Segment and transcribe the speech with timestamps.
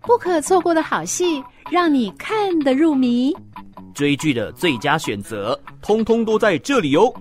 [0.00, 3.34] 不可错过的好戏，让你看得入迷。
[3.94, 7.12] 追剧的最佳选择，通通都在这里哦！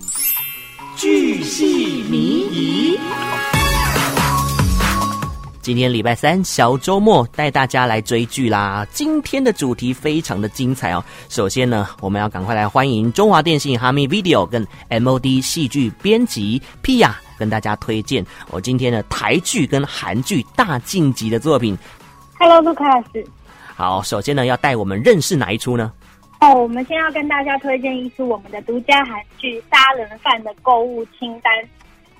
[0.95, 2.99] 剧系迷疑。
[5.61, 8.83] 今天礼拜三小周末，带大家来追剧啦！
[8.91, 11.03] 今天的主题非常的精彩哦。
[11.29, 21.77] 首先呢，我们要赶快来欢迎中华电信哈密 Video 跟 MOD 戏剧编辑 Pia 跟大家推荐我今天的台剧跟韩剧大晋级的作品。
[22.39, 23.23] Hello，卢卡斯。
[23.75, 25.93] 好，首先呢，要带我们认识哪一出呢？
[26.39, 31.53] 哦，我们先要跟大家推荐一出我们的独家韩剧《杀人犯的购物清单》。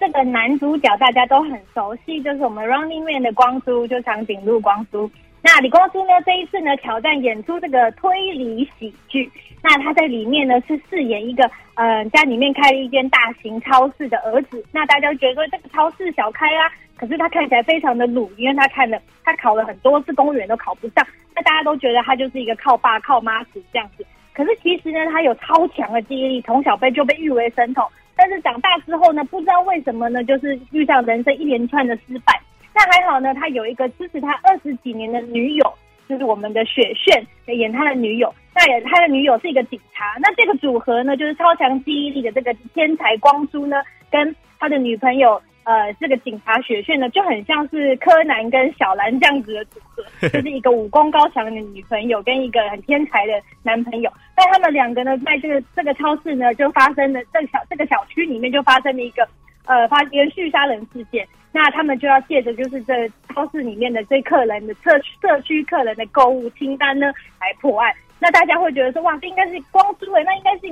[0.02, 5.08] 这个男主角大家都很熟悉，就是我们 Running Man 的光洙，就长颈鹿光洙。
[5.44, 9.32] 那李光洙呢，这一次呢挑战演出这个推理喜剧。
[9.62, 14.66] 那他在里面呢是饰演一个呃家里面开了一间大型超市的儿子。
[14.72, 16.66] 那大家觉得这个超市小开啊，
[16.98, 21.06] 可是他看起来非常的鲁，因为他看了他考了很多次公务员都考不上。
[21.36, 24.04] 那大家都觉得他就是一个靠爸靠妈子这样子。
[24.34, 27.86] 可是其实呢，他有超强的记忆力，从小被就被誉为神童。
[28.16, 32.40] 但是长大之后呢，不知道为什么呢，就是遇上人生一连串的失败。
[32.74, 35.74] 那还好呢，他有一个支持他二十几年的女友，
[36.08, 38.34] 就是我们的雪炫演他的女友。
[38.54, 40.18] 那也他的女友是一个警察。
[40.22, 43.78] 那这个组合呢，就是超强记忆力的这个天才光洙呢，
[44.12, 45.42] 跟他的女朋友。
[45.64, 54.12] 呃，这个警察雪炫呢，就很像是柯南跟小兰这样子的组合， 就是一个武功高强的女朋友跟一个很天才的男朋友。
[54.36, 59.28] 但他们两个呢，在这个这个超市呢，就发生了这个小这个小区里面就发生了一个
[59.66, 61.28] 呃发连续杀人事件。
[61.52, 64.90] 那他们就要借着就是这超市里面的这客人的社
[65.22, 67.08] 社区客人的购物清单呢
[67.40, 67.94] 来破案。
[68.20, 70.71] 那大家会觉得说，哇，这应该是光洙诶，那应该是。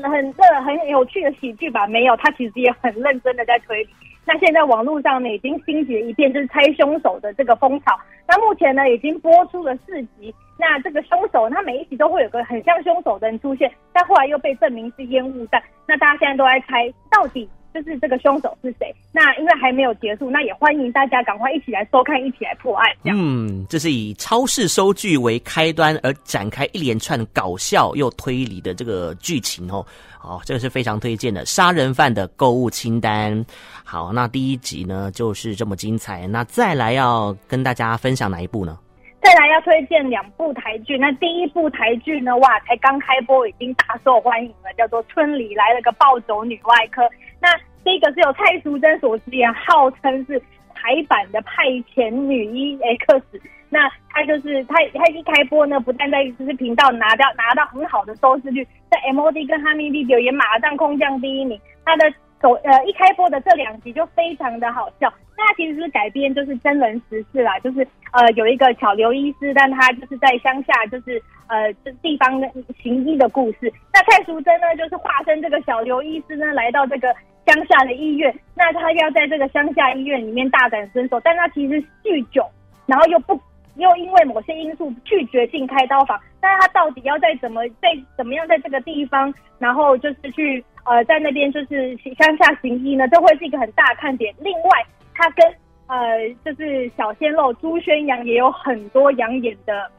[0.00, 1.86] 很很这很有趣的喜剧吧？
[1.86, 3.90] 没有，他其实也很认真的在推理。
[4.24, 7.98] 那现在网络上呢，已经兴起了一片就是猜凶手的这个风潮。
[8.28, 10.32] 那目前呢，已经播出了四集。
[10.56, 15.60] 那这个凶手，他每一集都会有个很像凶手的人出现，但后来又被证明是烟雾弹。
[15.88, 18.94] 那大家现在都在猜，到底就是这个凶手是谁？
[19.12, 22.86] 那因为还没有结束，那也欢迎大家赶快一起来收看，一起来破案。
[23.04, 29.84] 嗯，这是以超市收据为开端而展开一连串搞笑又推理的这个剧情哦。
[30.18, 33.44] 好，这个是非常推荐的杀人犯的购物清单。
[33.84, 36.26] 好，那第一集呢就是这么精彩。
[36.26, 38.78] 那再来要跟大家分享哪一部呢？
[39.22, 40.98] 再来要推荐两部台剧。
[40.98, 47.02] 那第一部台剧呢，哇，才刚开播已经大受欢迎了，叫做《村里来了个暴走女外科》。
[47.40, 47.48] 那
[47.84, 50.40] 这个是由蔡淑臻所饰演，号称是
[50.74, 53.22] 台版的派遣女医 X。
[53.70, 61.58] 那她就是她，她一开播呢，不但在就是频道拿到拿到很好的收视率，在 MOD 跟哈密 Video 也马上空降第一名。
[61.84, 65.12] 她的首呃一开播的这两集就非常的好笑。
[65.38, 72.48] 那其实是改编就是真人实事啦，就是呃有一个小刘医师，但他就是在乡下就是呃这地方的
[72.82, 73.72] 行医的故事。
[73.94, 77.14] 那蔡淑臻呢，就是化身这个小刘医师呢，来到这个。
[77.44, 81.74] 乡下的医院，那他要在这个乡下医院里面大展身手，但他其实
[82.04, 82.48] 酗酒，
[82.86, 83.38] 然后又不
[83.74, 93.06] 又因为某些因素拒绝进开刀房，但是他到底要在怎么在怎么样在这个地方，然后就是去呃在那边就是乡下行医呢？
[93.08, 94.34] 这会是一个很大的看点。
[94.40, 95.46] 另外，他跟
[95.86, 99.90] 呃就是小鲜肉朱宣阳也有很多养眼的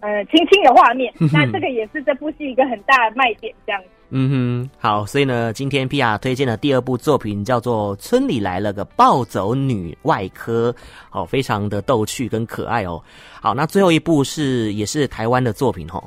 [0.00, 3.88] 呃亲亲的画面，那这个也是这部戏一个很大的卖点，这样子。
[4.10, 10.74] 嗯哼，好，所以呢，今天 Pia 推荐的第二部作品叫做《村里来了个暴走女外科》，
[11.10, 13.02] 好，非常的逗趣跟可爱哦。
[13.42, 16.02] 好，那最后一部是也是台湾的作品哦。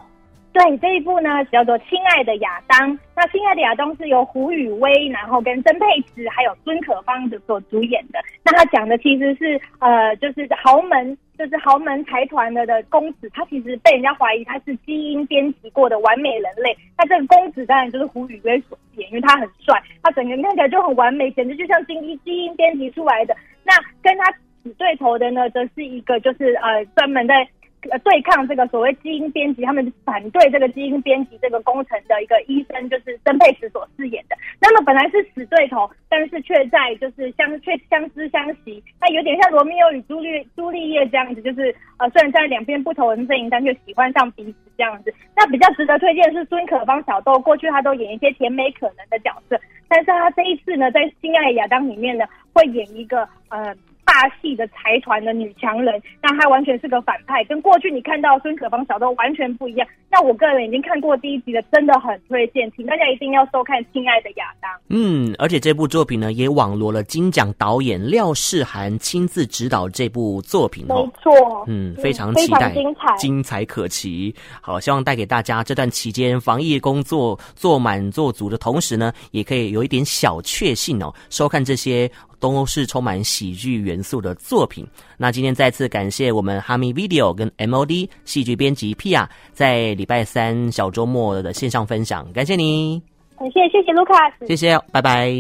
[0.53, 8.19] 对，这一部呢叫做《亲爱的亚当》，那《亲爱的亚当》是由胡宇威，然后跟曾沛慈还有孙可芳的所主演的。
[8.43, 16.75] 那他讲的其实是呃，就是豪门，就是豪门财团的的公子，他其实被人家怀疑他是基因编辑过的完美人类。
[16.97, 23.33] 那这个公子当然就是胡宇威所演，因为他很帅，他整个人看起来就很完美，简直就像基因基因编辑出来的。
[23.63, 24.29] 那跟他
[24.61, 27.47] 死对头的呢，则是一个就是呃，专门在。
[27.89, 34.35] 呃，对抗这个所谓基因编辑，他们反对这个基因编辑这个工程的一个医生，就是曾沛慈所饰演的。
[34.59, 45.11] 那么本来是死对头，但是却在就是相却相知相惜，那有点像罗密欧与朱丽朱丽叶这样子，就是呃虽然在两边不同的阵营，但却喜欢上彼此这样子。
[45.35, 53.75] 那比较值得推荐是孙可芳小豆，过去她都演一些甜美可人的角色，但是她这一次呢，在《亲爱的亚当》里面呢，会演一个呃。
[54.11, 59.87] 霸气的财团的女强人，那她完全是个反派，跟过去你看到孙可芳、小豆完全不一样。
[60.09, 64.69] 那我个人已经看过第一集了，真的很推荐，请大家一定要收看《亲爱的亚当》。
[64.89, 71.05] 嗯，而且这部作品呢，也网罗了金奖导演廖世涵亲自指导这部作品哦。
[71.05, 74.35] 没错，嗯，非常期待，非常精彩，精彩可期。
[74.59, 82.11] 好，希望带给大家这段期间防疫工作做满做足的同时呢，也可以有一点小确幸哦，收看这些。
[82.41, 84.85] 都是充满喜剧元素的作品。
[85.15, 93.01] 那今天再次感谢我们哈密 Video 跟 MOD 戏剧编辑 Pia 在礼拜三小周末的线上分享，感谢你。
[93.37, 95.31] 感谢谢谢卢卡斯，谢谢，拜拜，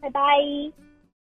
[0.00, 0.85] 拜拜。